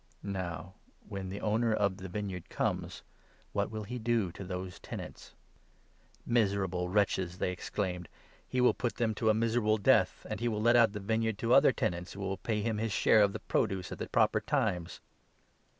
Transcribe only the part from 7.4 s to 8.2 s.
exclaimed,"